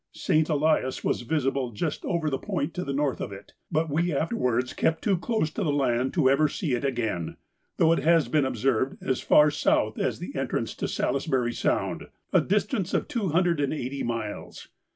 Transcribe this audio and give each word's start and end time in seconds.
St. 0.15 0.49
Elias 0.49 1.03
was 1.03 1.21
visible 1.21 1.69
just 1.69 2.03
over 2.05 2.31
the 2.31 2.39
point 2.39 2.73
to 2.73 2.83
the 2.83 2.91
north 2.91 3.21
of 3.21 3.31
it, 3.31 3.53
but 3.71 3.87
we 3.87 4.11
afterwards 4.11 4.73
kept 4.73 5.03
too 5.03 5.15
close 5.15 5.51
to 5.51 5.63
the 5.63 5.71
land 5.71 6.11
to 6.15 6.27
ever 6.27 6.47
see 6.49 6.73
it 6.73 6.83
again, 6.83 7.37
though 7.77 7.91
it 7.91 7.99
has 7.99 8.27
been 8.27 8.43
observed 8.43 8.97
as 9.03 9.21
far 9.21 9.51
south 9.51 9.99
as 9.99 10.17
the 10.17 10.33
entrance 10.35 10.73
to 10.73 10.87
Salisbury 10.87 11.53
Sound, 11.53 12.07
a 12.33 12.41
distance 12.41 12.95
of 12.95 13.07
two 13.07 13.27
hundred 13.29 13.59
and 13.59 13.75
eighty 13.75 14.01
miles. 14.01 14.69